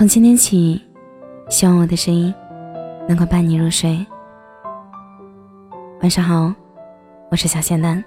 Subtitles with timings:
[0.00, 0.80] 从今天起，
[1.50, 2.32] 希望我的声音
[3.06, 4.06] 能够伴你入睡。
[6.00, 6.54] 晚上好，
[7.30, 8.02] 我是小仙丹。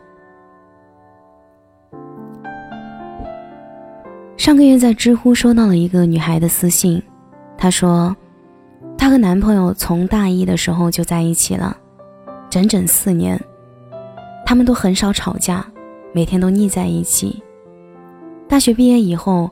[4.38, 7.00] 上个月在知乎收到了一个女孩的私信，
[7.60, 8.16] 她说，
[8.98, 11.78] 她和男朋友从大一的时候就在一起了，
[12.50, 13.40] 整整四年，
[14.48, 15.64] 他们都很少吵架，
[16.12, 17.44] 每天都腻在一起。
[18.48, 19.52] 大学毕业以后，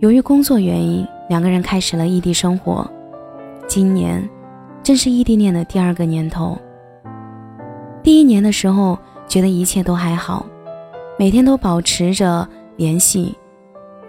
[0.00, 1.08] 由于工作原因。
[1.26, 2.86] 两个人开始了异地生活，
[3.66, 4.22] 今年
[4.82, 6.56] 正是异地恋的第二个年头。
[8.02, 10.44] 第一年的时候，觉得一切都还好，
[11.18, 12.46] 每天都保持着
[12.76, 13.34] 联系，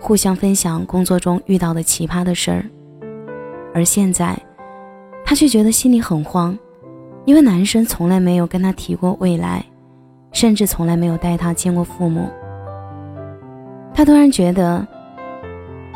[0.01, 2.65] 互相分享工作中遇到的奇葩的事儿。
[3.73, 4.37] 而现在，
[5.23, 6.57] 她却觉得心里很慌，
[7.23, 9.63] 因为男生从来没有跟她提过未来，
[10.34, 12.29] 甚至从来没有带她见过父母。
[13.93, 14.85] 她突然觉得。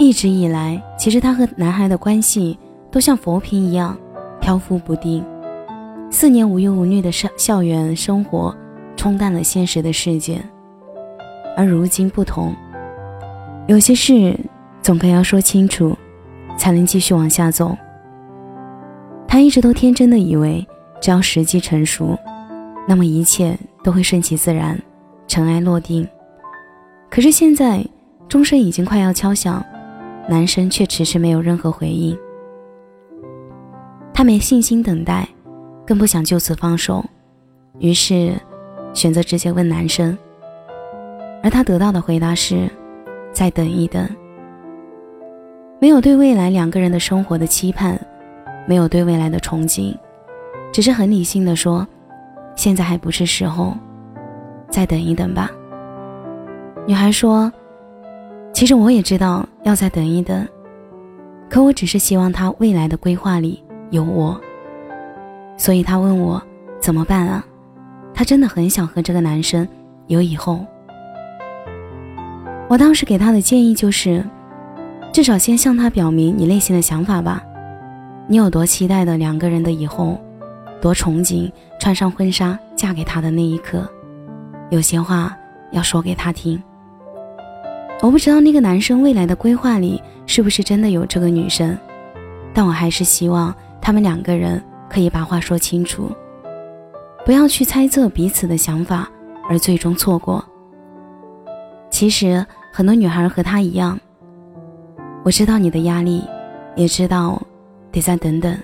[0.01, 2.57] 一直以来，其实他和男孩的关系
[2.89, 3.97] 都像浮萍一样
[4.39, 5.23] 漂浮不定。
[6.09, 8.55] 四年无忧无虑的校校园生活，
[8.95, 10.41] 冲淡了现实的世界。
[11.57, 12.55] 而如今不同，
[13.67, 14.33] 有些事
[14.81, 15.95] 总该要说清楚，
[16.57, 17.77] 才能继续往下走。
[19.27, 20.65] 他一直都天真的以为，
[21.01, 22.17] 只要时机成熟，
[22.87, 23.53] 那么一切
[23.83, 24.81] 都会顺其自然，
[25.27, 26.07] 尘埃落定。
[27.09, 27.85] 可是现在，
[28.29, 29.61] 钟声已经快要敲响。
[30.29, 32.15] 男生却迟迟没有任何回应，
[34.13, 35.27] 他没信心等待，
[35.87, 37.03] 更不想就此放手，
[37.79, 38.33] 于是
[38.93, 40.15] 选择直接问男生。
[41.41, 42.69] 而他得到的回答是：
[43.33, 44.07] 再等一等。
[45.79, 47.99] 没有对未来两个人的生活的期盼，
[48.67, 49.97] 没有对未来的憧憬，
[50.71, 51.87] 只是很理性的说：
[52.55, 53.73] 现在还不是时候，
[54.69, 55.49] 再等一等吧。
[56.85, 57.51] 女孩说。
[58.59, 60.45] 其实我也知道要再等一等，
[61.49, 64.37] 可我只是希望他未来的规划里有我。
[65.55, 66.43] 所以他问我
[66.81, 67.41] 怎么办啊？
[68.13, 69.65] 他真的很想和这个男生
[70.07, 70.65] 有以后。
[72.67, 74.21] 我当时给他的建议就是，
[75.13, 77.41] 至少先向他表明你内心的想法吧。
[78.27, 80.19] 你有多期待的两个人的以后，
[80.81, 83.89] 多憧憬穿上婚纱嫁给他的那一刻，
[84.69, 85.33] 有些话
[85.71, 86.61] 要说给他听。
[88.01, 91.77] 我不知道那个男生未来的规划里是不是真的有这个女生，
[92.53, 96.09] 但我还是希望他们两个人可以把话说清楚，
[97.25, 99.09] 不要去猜测彼此的想法
[99.49, 100.43] 而最终错过。
[101.89, 103.99] 其实很多女孩和他一样，
[105.25, 106.23] 我知道你的压力，
[106.77, 107.41] 也知道
[107.91, 108.57] 得再等等，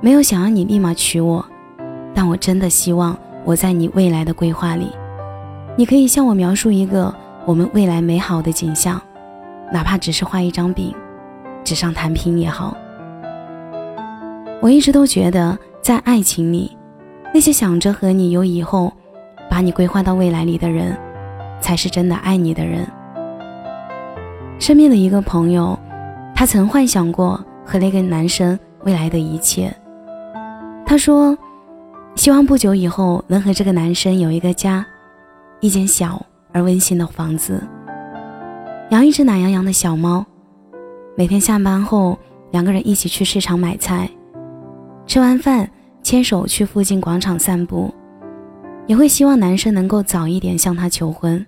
[0.00, 1.44] 没有想要你立马娶我，
[2.14, 4.88] 但我真的希望我在你未来的规划里，
[5.76, 7.14] 你可以向我描述一个。
[7.48, 9.00] 我们未来美好的景象，
[9.72, 10.94] 哪怕只是画一张饼，
[11.64, 12.76] 纸上谈兵也好。
[14.60, 16.76] 我一直都觉得，在爱情里，
[17.32, 18.92] 那些想着和你有以后，
[19.48, 20.94] 把你规划到未来里的人，
[21.58, 22.86] 才是真的爱你的人。
[24.58, 25.78] 身边的一个朋友，
[26.34, 29.74] 他曾幻想过和那个男生未来的一切。
[30.84, 31.34] 他说，
[32.14, 34.84] 希望不久以后能和这个男生有一个家，
[35.60, 36.22] 一间小。
[36.52, 37.62] 而温馨的房子，
[38.90, 40.24] 养一只懒洋洋的小猫，
[41.16, 42.18] 每天下班后
[42.50, 44.10] 两个人一起去市场买菜，
[45.06, 45.70] 吃完饭
[46.02, 47.94] 牵手去附近广场散步，
[48.86, 51.44] 也会希望男生能够早一点向她求婚，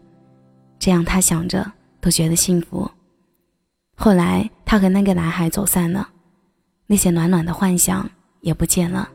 [0.78, 2.90] 这样她想着都觉得幸福。
[3.96, 6.08] 后来她和那个男孩走散了，
[6.86, 8.08] 那些暖暖的幻想
[8.40, 9.08] 也不见了。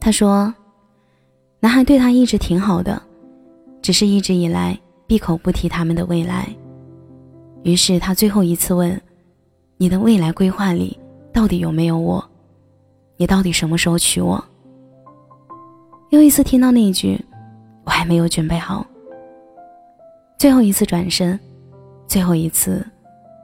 [0.00, 0.52] 她说，
[1.60, 3.00] 男孩对她一直挺好的。
[3.82, 6.48] 只是一直以来闭口不提他们的未来，
[7.64, 8.98] 于是他最后一次问
[9.76, 10.96] ：“你的未来规划里
[11.32, 12.24] 到底有没有我？
[13.16, 14.42] 你到底什么时候娶我？”
[16.10, 17.20] 又一次听到那一句
[17.84, 18.86] ：“我还没有准备好。”
[20.38, 21.38] 最后一次转身，
[22.06, 22.86] 最后一次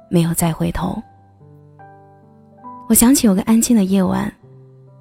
[0.09, 1.03] 没有再回头。
[2.89, 4.33] 我想起有个安静的夜晚，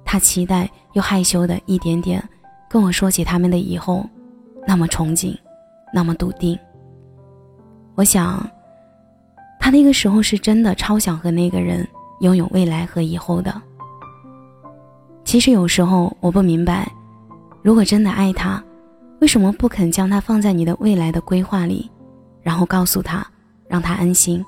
[0.04, 2.22] 他期待又害羞的一点点
[2.68, 4.04] 跟我说起他们的以后。
[4.68, 5.34] 那么憧憬，
[5.94, 6.58] 那么笃定。
[7.94, 8.46] 我想，
[9.58, 11.88] 他那个时候是真的超想和那个人
[12.20, 13.62] 拥有未来和以后的。
[15.24, 16.86] 其实有时候我不明白，
[17.62, 18.62] 如果真的爱他，
[19.22, 21.90] 为什么不肯将他放在你的未来的规划里，
[22.42, 23.26] 然后告诉他，
[23.68, 24.44] 让他安心？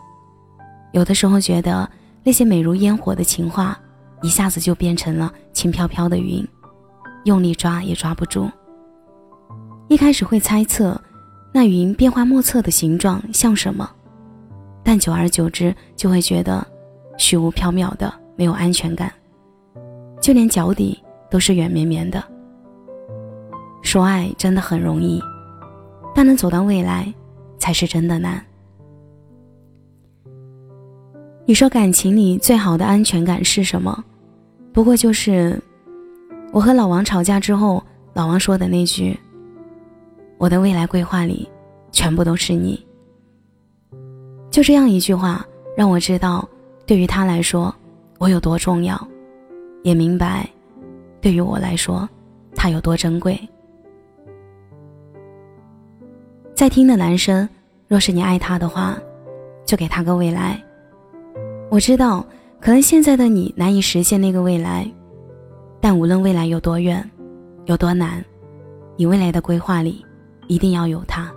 [0.92, 1.90] 有的时候觉得
[2.22, 3.74] 那些美如烟火的情话，
[4.20, 6.46] 一下子就变成了轻飘飘的云，
[7.24, 8.50] 用力抓也抓不住。
[9.90, 10.98] 一开始会猜测，
[11.50, 13.90] 那云变化莫测的形状像什么，
[14.84, 16.64] 但久而久之就会觉得，
[17.18, 19.12] 虚无缥缈的，没有安全感，
[20.20, 20.96] 就连脚底
[21.28, 22.22] 都是软绵绵的。
[23.82, 25.20] 说爱真的很容易，
[26.14, 27.12] 但能走到未来，
[27.58, 28.40] 才是真的难。
[31.44, 34.04] 你说感情里最好的安全感是什么？
[34.72, 35.60] 不过就是
[36.52, 37.82] 我和老王吵架之后，
[38.12, 39.18] 老王说的那句
[40.40, 41.46] ：“我的未来规划里
[41.92, 42.82] 全部都是你。”
[44.50, 45.46] 就这样一句话，
[45.76, 46.48] 让我知道
[46.86, 47.72] 对于他来说
[48.18, 48.98] 我有多重要，
[49.82, 50.48] 也明白
[51.20, 52.08] 对于我来说
[52.54, 53.38] 他有多珍贵。
[56.54, 57.46] 在听的男生，
[57.86, 58.98] 若是你爱他的话，
[59.66, 60.58] 就给他个未来。
[61.70, 62.24] 我知道，
[62.60, 64.90] 可能现在的你难以实现那个未来，
[65.80, 67.08] 但无论未来有多远，
[67.66, 68.24] 有多难，
[68.96, 70.04] 你未来的规划里
[70.50, 71.30] 一定要有他。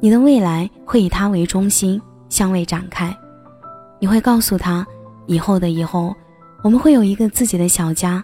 [0.00, 3.16] 你的未来会以他为中心向外展开，
[4.00, 4.84] 你会告诉他，
[5.26, 6.12] 以后的以后，
[6.62, 8.22] 我们会有一个自己的小家，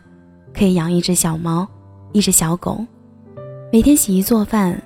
[0.52, 1.66] 可以养一只小猫，
[2.10, 2.84] 一只小狗，
[3.72, 4.82] 每天洗衣做饭，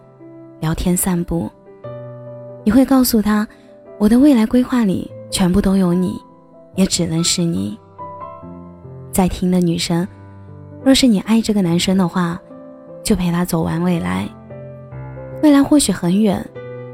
[0.60, 1.50] 聊天散步。
[2.62, 3.48] 你会告诉他，
[3.98, 5.10] 我的未来规划里。
[5.28, 6.16] 全部都有你，
[6.76, 7.76] 也只能是你。
[9.10, 10.06] 在听的女生，
[10.84, 12.40] 若是你爱这个男生的话，
[13.06, 14.28] 就陪他走完未来。
[15.40, 16.44] 未来或许很远，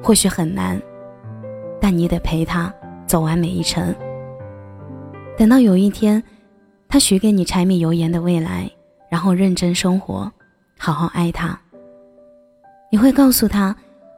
[0.03, 0.79] 或许很难，
[1.81, 2.71] 但你得陪他
[3.07, 3.95] 走完每一程。
[5.39, 6.23] 等到有一天，
[6.87, 8.71] 他许给你柴米油盐的未来，
[9.09, 10.31] 然后认真生活，
[10.79, 11.59] 好好爱他。
[12.91, 13.75] 你会告诉他，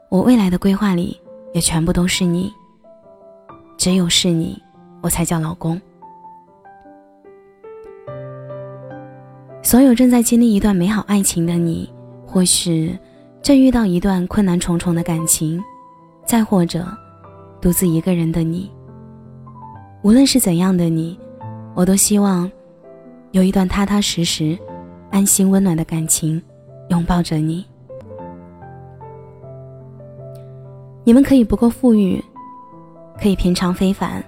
[0.08, 1.16] 我未来的规划里
[1.52, 2.52] 也全部都是你。
[3.78, 4.60] 只有是你，
[5.00, 5.80] 我才叫老公。
[9.64, 11.90] 所有正在经历一段美好爱情的你，
[12.26, 12.96] 或许
[13.40, 15.60] 正遇到一段困难重重的感情，
[16.26, 16.86] 再或者
[17.62, 18.70] 独自一个人的你。
[20.02, 21.18] 无论是怎样的你，
[21.74, 22.48] 我都希望
[23.30, 24.56] 有一段踏踏实实、
[25.10, 26.40] 安心温暖的感情
[26.90, 27.64] 拥抱着你。
[31.04, 32.22] 你们可以不够富裕。
[33.16, 34.22] 可以平常非凡，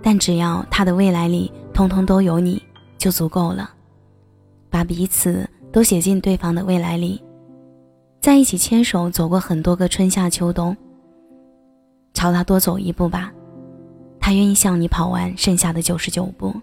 [0.00, 2.62] 但只要他的未来里通通都有你，
[3.00, 3.70] 就足够了。
[4.68, 7.20] 把彼此都写进对方的未来里，
[8.20, 10.76] 在一起牵手走过很多个春夏秋冬。
[12.12, 13.32] 朝他多走一步吧，
[14.20, 16.54] 他愿意向你跑完剩下的九十九步，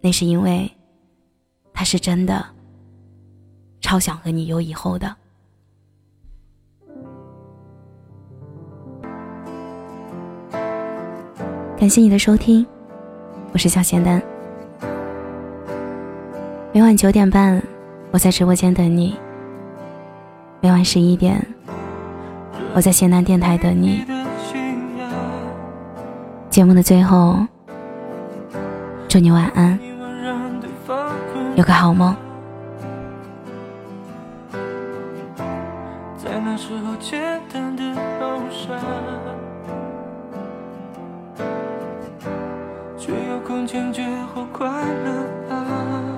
[0.00, 0.70] 那是因为
[1.72, 2.44] 他是真的
[3.80, 5.14] 超想和你有以后的。
[11.76, 12.64] 感谢你的收听，
[13.52, 14.33] 我是小咸蛋。
[16.74, 17.62] 每晚九点半，
[18.10, 19.14] 我在直播间等你；
[20.60, 21.40] 每晚十一点，
[22.74, 24.04] 我在咸南电台等你。
[26.50, 27.38] 节目的最后，
[29.06, 29.78] 祝你晚安，
[31.54, 32.12] 有个好梦。
[36.16, 37.84] 在那时候简单的
[43.46, 44.02] 空前绝
[44.34, 46.13] 后快乐啊！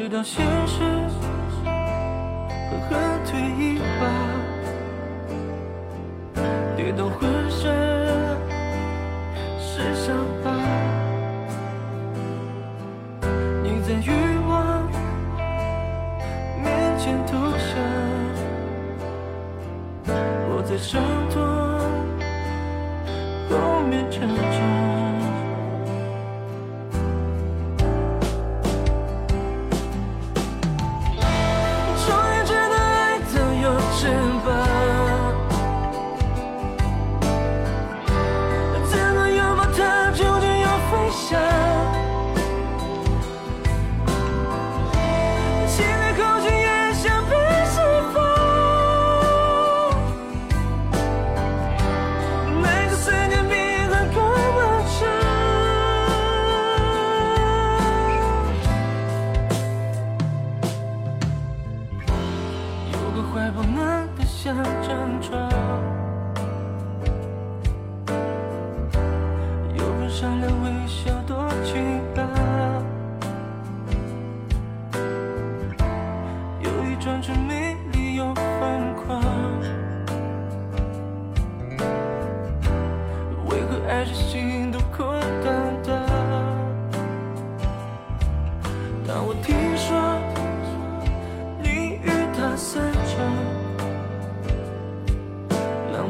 [0.00, 1.19] 直到现实。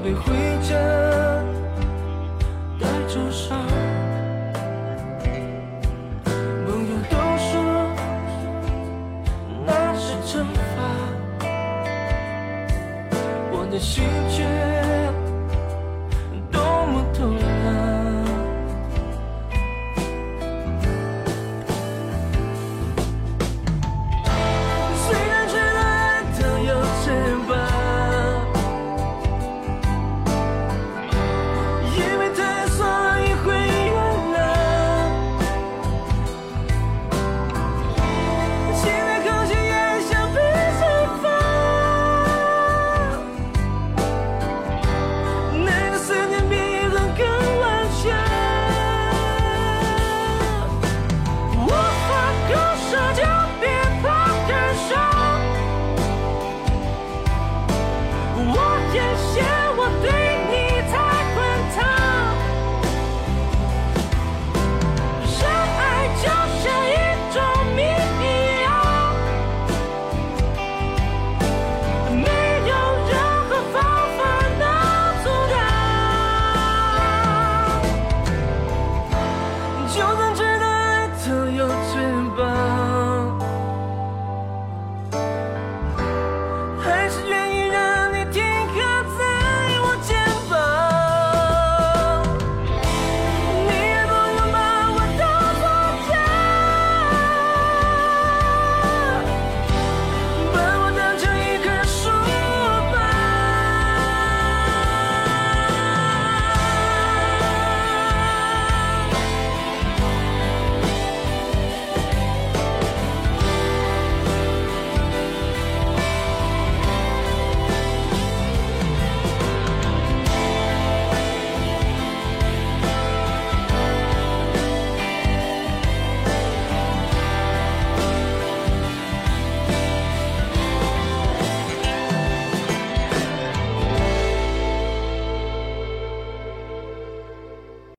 [0.03, 0.75] 备回家，
[2.81, 3.61] 带着伤。
[6.25, 7.51] 朋友都说
[9.67, 11.45] 那是惩罚，
[13.53, 14.60] 我的心却。